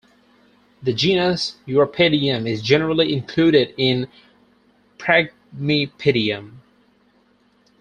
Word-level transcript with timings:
The 0.81 0.93
genus 0.93 1.57
Uropedium 1.67 2.49
is 2.49 2.63
generally 2.63 3.13
included 3.13 3.75
in 3.77 4.07
"Phragmipedium". 4.97 6.53